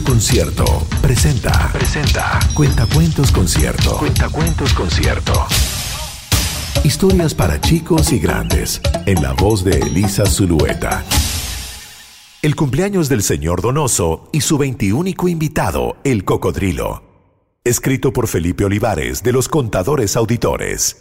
[0.00, 0.64] Concierto
[1.02, 1.70] presenta.
[1.72, 2.38] Presenta.
[2.54, 3.98] Cuentacuentos Concierto.
[3.98, 5.32] Cuentacuentos Concierto.
[6.82, 8.80] Historias para chicos y grandes.
[9.06, 11.04] En la voz de Elisa Zulueta.
[12.40, 17.02] El cumpleaños del señor Donoso y su veintiúnico invitado, el cocodrilo.
[17.62, 20.96] Escrito por Felipe Olivares de los Contadores Auditores.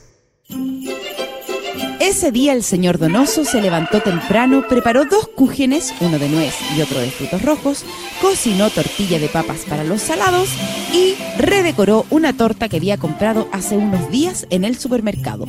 [2.02, 6.82] Ese día el señor Donoso se levantó temprano, preparó dos cúgenes, uno de nuez y
[6.82, 7.86] otro de frutos rojos,
[8.20, 10.50] cocinó tortilla de papas para los salados
[10.92, 15.46] y redecoró una torta que había comprado hace unos días en el supermercado.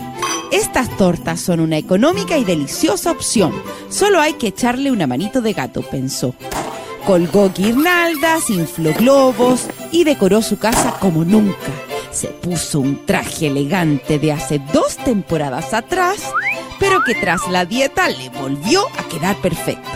[0.53, 3.55] Estas tortas son una económica y deliciosa opción.
[3.89, 6.35] Solo hay que echarle una manito de gato, pensó.
[7.07, 11.82] Colgó guirnaldas, infló globos y decoró su casa como nunca
[12.13, 16.23] se puso un traje elegante de hace dos temporadas atrás,
[16.79, 19.91] pero que tras la dieta le volvió a quedar perfecto.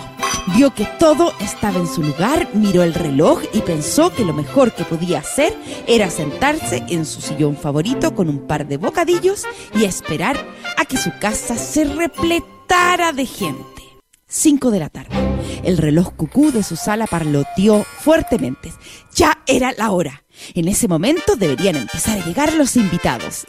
[0.54, 4.72] Vio que todo estaba en su lugar, miró el reloj y pensó que lo mejor
[4.72, 5.52] que podía hacer
[5.86, 10.36] era sentarse en su sillón favorito con un par de bocadillos y esperar
[10.76, 13.82] a que su casa se repletara de gente.
[14.28, 15.16] Cinco de la tarde.
[15.64, 18.72] El reloj cucú de su sala parloteó fuertemente.
[19.14, 20.22] Ya era la hora.
[20.54, 23.46] En ese momento deberían empezar a llegar los invitados.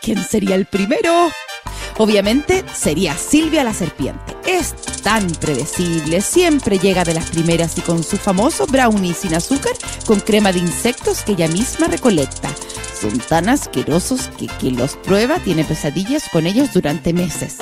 [0.00, 1.30] ¿Quién sería el primero?
[1.98, 4.34] Obviamente sería Silvia la serpiente.
[4.46, 9.72] Es tan predecible, siempre llega de las primeras y con su famoso brownie sin azúcar
[10.06, 12.48] con crema de insectos que ella misma recolecta.
[12.98, 17.58] Son tan asquerosos que quien los prueba tiene pesadillas con ellos durante meses.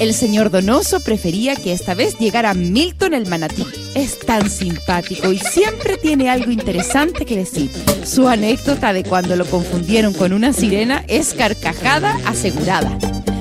[0.00, 3.66] El señor Donoso prefería que esta vez llegara Milton el manatí.
[3.94, 7.70] Es tan simpático y siempre tiene algo interesante que decir.
[8.02, 12.96] Su anécdota de cuando lo confundieron con una sirena es carcajada asegurada.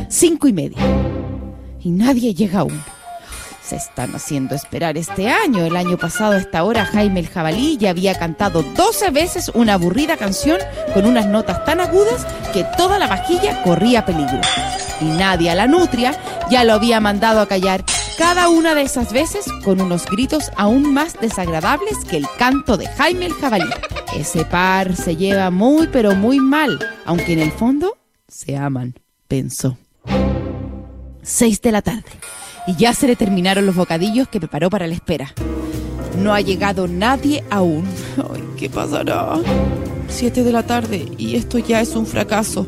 [0.09, 0.79] Cinco y media.
[1.79, 2.83] Y nadie llega aún.
[3.63, 5.63] Se están haciendo esperar este año.
[5.63, 9.75] El año pasado a esta hora Jaime el Jabalí ya había cantado 12 veces una
[9.75, 10.57] aburrida canción
[10.93, 14.41] con unas notas tan agudas que toda la vajilla corría peligro.
[14.99, 16.11] Y nadie a la nutria
[16.49, 17.83] ya lo había mandado a callar
[18.17, 22.87] cada una de esas veces con unos gritos aún más desagradables que el canto de
[22.87, 23.69] Jaime el Jabalí.
[24.15, 28.95] Ese par se lleva muy pero muy mal, aunque en el fondo se aman,
[29.27, 29.77] pensó.
[31.21, 32.09] Seis de la tarde
[32.67, 35.33] y ya se le terminaron los bocadillos que preparó para la espera.
[36.17, 37.85] No ha llegado nadie aún.
[38.57, 39.39] ¿qué pasará?
[40.09, 42.67] Siete de la tarde y esto ya es un fracaso.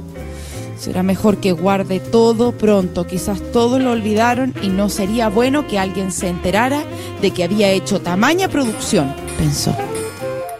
[0.81, 3.05] Será mejor que guarde todo pronto.
[3.05, 6.83] Quizás todos lo olvidaron y no sería bueno que alguien se enterara
[7.21, 9.75] de que había hecho tamaña producción, pensó.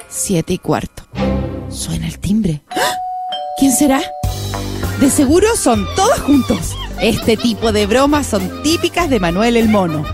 [0.09, 1.07] Siete y cuarto.
[1.69, 2.61] Suena el timbre.
[2.69, 2.93] ¡Ah!
[3.57, 3.99] ¿Quién será?
[4.99, 6.77] De seguro son todos juntos.
[7.01, 10.05] Este tipo de bromas son típicas de Manuel el Mono.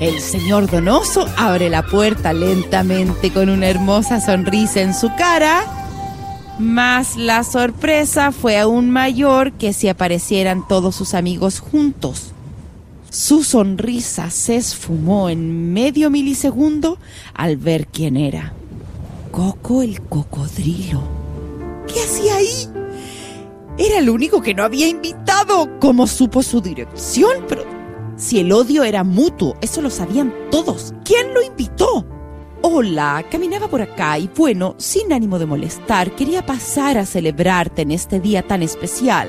[0.00, 5.75] El señor Donoso abre la puerta lentamente con una hermosa sonrisa en su cara
[6.58, 12.32] más la sorpresa fue aún mayor que si aparecieran todos sus amigos juntos.
[13.10, 16.98] Su sonrisa se esfumó en medio milisegundo
[17.34, 18.52] al ver quién era.
[19.30, 21.02] Coco el cocodrilo.
[21.86, 22.68] ¿Qué hacía ahí?
[23.78, 25.78] Era el único que no había invitado.
[25.78, 27.44] ¿Cómo supo su dirección?
[27.48, 27.64] Pero
[28.16, 30.94] si el odio era mutuo, eso lo sabían todos.
[31.04, 32.15] ¿Quién lo invitó?
[32.62, 37.90] Hola, caminaba por acá y bueno, sin ánimo de molestar, quería pasar a celebrarte en
[37.90, 39.28] este día tan especial.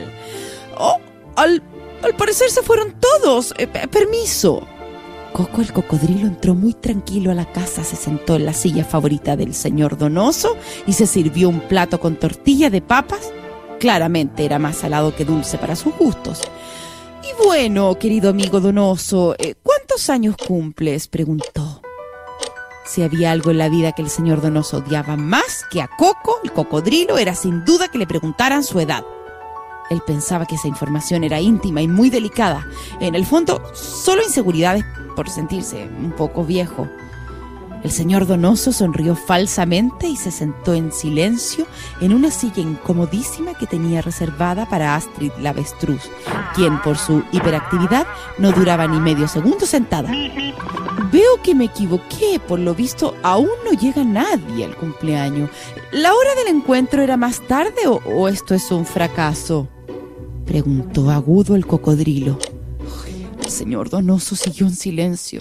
[0.77, 0.97] Oh,
[1.35, 1.61] al,
[2.17, 3.53] parecer se fueron todos.
[3.57, 4.65] Eh, permiso.
[5.33, 9.35] Coco el cocodrilo entró muy tranquilo a la casa, se sentó en la silla favorita
[9.35, 10.55] del señor Donoso
[10.87, 13.31] y se sirvió un plato con tortilla de papas.
[13.79, 16.41] Claramente era más salado que dulce para sus gustos.
[17.23, 21.07] Y bueno, querido amigo Donoso, eh, ¿cuántos años cumples?
[21.07, 21.66] preguntó.
[22.87, 26.39] Si había algo en la vida que el señor Donoso odiaba más que a Coco,
[26.43, 29.03] el cocodrilo, era sin duda que le preguntaran su edad.
[29.89, 32.65] Él pensaba que esa información era íntima y muy delicada.
[33.01, 34.85] En el fondo, solo inseguridades
[35.17, 36.87] por sentirse un poco viejo.
[37.87, 41.65] El señor Donoso sonrió falsamente y se sentó en silencio
[42.01, 46.01] en una silla incomodísima que tenía reservada para Astrid la avestruz,
[46.53, 48.05] quien por su hiperactividad
[48.39, 50.11] no duraba ni medio segundo sentada.
[51.13, 55.49] Veo que me equivoqué, por lo visto aún no llega nadie al cumpleaños.
[55.93, 59.69] ¿La hora del encuentro era más tarde o, esto es un fracaso?
[60.45, 62.37] Preguntó agudo el cocodrilo.
[63.41, 65.39] El señor Donoso siguió en silencio.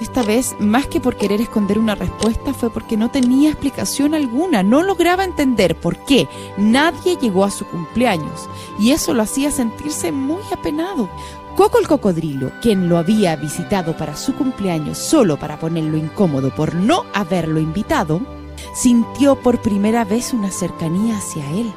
[0.00, 4.62] Esta vez, más que por querer esconder una respuesta, fue porque no tenía explicación alguna,
[4.62, 6.28] no lograba entender por qué
[6.58, 8.46] nadie llegó a su cumpleaños,
[8.78, 11.08] y eso lo hacía sentirse muy apenado.
[11.56, 16.74] Coco el cocodrilo, quien lo había visitado para su cumpleaños solo para ponerlo incómodo por
[16.74, 18.20] no haberlo invitado,
[18.74, 21.72] sintió por primera vez una cercanía hacia él.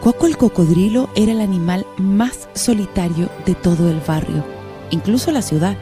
[0.00, 4.42] Coco el cocodrilo era el animal más solitario de todo el barrio,
[4.90, 5.76] incluso la ciudad.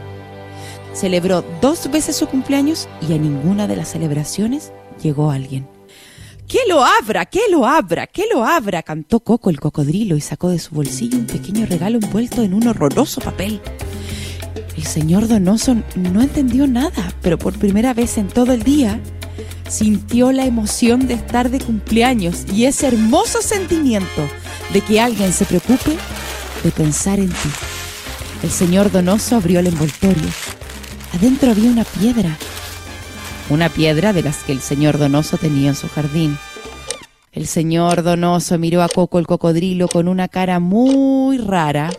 [0.99, 5.69] Celebró dos veces su cumpleaños y a ninguna de las celebraciones llegó alguien.
[6.49, 7.25] ¡Que lo abra!
[7.25, 8.09] ¡Que lo abra!
[8.09, 8.83] ¡Que lo abra!
[8.83, 12.67] cantó Coco el cocodrilo y sacó de su bolsillo un pequeño regalo envuelto en un
[12.67, 13.61] horroroso papel.
[14.77, 19.01] El señor Donoso no entendió nada, pero por primera vez en todo el día
[19.69, 24.29] sintió la emoción de estar de cumpleaños y ese hermoso sentimiento
[24.73, 25.97] de que alguien se preocupe
[26.65, 27.51] de pensar en ti.
[28.43, 30.58] El señor Donoso abrió el envoltorio.
[31.13, 32.37] Adentro había una piedra
[33.51, 36.39] una piedra de las que el señor Donoso tenía en su jardín.
[37.33, 41.91] El señor Donoso miró a Coco el cocodrilo con una cara muy rara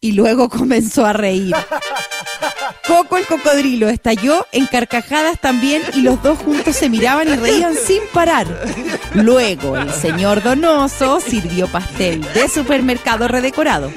[0.00, 1.54] y luego comenzó a reír.
[2.86, 7.74] Coco el cocodrilo estalló en carcajadas también y los dos juntos se miraban y reían
[7.74, 8.46] sin parar.
[9.14, 13.90] Luego el señor Donoso sirvió pastel de supermercado redecorado.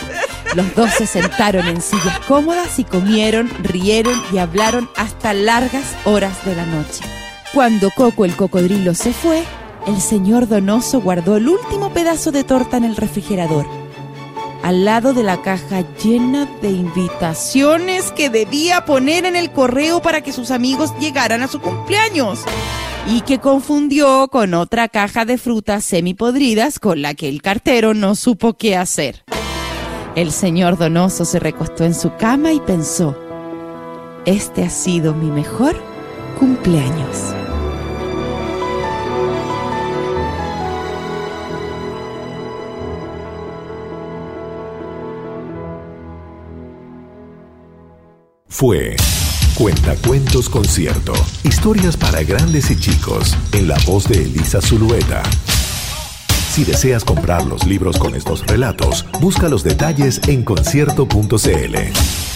[0.56, 6.46] Los dos se sentaron en sillas cómodas y comieron, rieron y hablaron hasta largas horas
[6.46, 7.04] de la noche.
[7.54, 9.44] Cuando Coco el cocodrilo se fue,
[9.88, 13.66] el señor Donoso guardó el último pedazo de torta en el refrigerador,
[14.64, 20.22] al lado de la caja llena de invitaciones que debía poner en el correo para
[20.22, 22.40] que sus amigos llegaran a su cumpleaños
[23.08, 28.16] y que confundió con otra caja de frutas semipodridas con la que el cartero no
[28.16, 29.24] supo qué hacer.
[30.18, 33.16] El señor Donoso se recostó en su cama y pensó,
[34.26, 35.76] este ha sido mi mejor
[36.40, 37.36] cumpleaños.
[48.48, 48.96] Fue
[49.56, 51.14] Cuentacuentos Concierto.
[51.44, 53.38] Historias para grandes y chicos.
[53.52, 55.22] En la voz de Elisa Zulueta.
[56.58, 62.27] Si deseas comprar los libros con estos relatos, busca los detalles en concierto.cl.